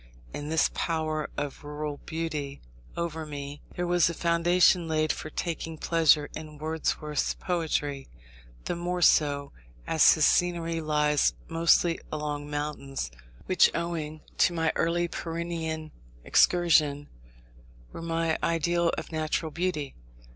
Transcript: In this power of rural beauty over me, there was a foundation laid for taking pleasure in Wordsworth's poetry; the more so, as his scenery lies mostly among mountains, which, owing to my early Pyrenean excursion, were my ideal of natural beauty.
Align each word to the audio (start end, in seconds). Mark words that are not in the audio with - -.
In 0.33 0.49
this 0.49 0.71
power 0.73 1.29
of 1.37 1.63
rural 1.63 1.97
beauty 2.07 2.59
over 2.97 3.23
me, 3.23 3.61
there 3.75 3.85
was 3.85 4.09
a 4.09 4.15
foundation 4.15 4.87
laid 4.87 5.11
for 5.13 5.29
taking 5.29 5.77
pleasure 5.77 6.27
in 6.35 6.57
Wordsworth's 6.57 7.35
poetry; 7.35 8.07
the 8.65 8.75
more 8.75 9.03
so, 9.03 9.51
as 9.85 10.13
his 10.13 10.25
scenery 10.25 10.81
lies 10.81 11.35
mostly 11.47 11.99
among 12.11 12.49
mountains, 12.49 13.11
which, 13.45 13.69
owing 13.75 14.21
to 14.39 14.53
my 14.55 14.73
early 14.75 15.07
Pyrenean 15.07 15.91
excursion, 16.23 17.07
were 17.93 18.01
my 18.01 18.39
ideal 18.41 18.89
of 18.97 19.11
natural 19.11 19.51
beauty. 19.51 19.93